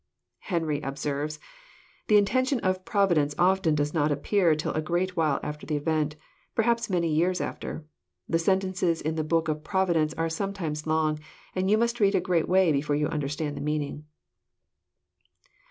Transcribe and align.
Henry 0.39 0.81
observes:" 0.81 1.37
The 2.07 2.17
intention 2.17 2.59
of 2.61 2.83
Providence 2.85 3.35
often 3.37 3.75
does 3.75 3.93
not 3.93 4.11
appear 4.11 4.55
till 4.55 4.73
a 4.73 4.81
great 4.81 5.15
while 5.15 5.39
after 5.43 5.67
the 5.67 5.75
event, 5.75 6.15
perhaps 6.55 6.89
many 6.89 7.07
years 7.07 7.39
after. 7.39 7.85
The 8.27 8.39
sentences 8.39 8.99
In 9.01 9.13
the 9.13 9.23
book 9.23 9.47
of 9.47 9.63
Providence 9.63 10.15
are 10.15 10.27
sometimes 10.27 10.87
long, 10.87 11.19
and 11.53 11.69
you 11.69 11.77
must 11.77 11.99
read 11.99 12.15
a 12.15 12.19
great 12.19 12.49
way 12.49 12.71
before 12.71 12.95
you 12.95 13.05
understand 13.09 13.55
the 13.55 13.61
meaning." 13.61 14.05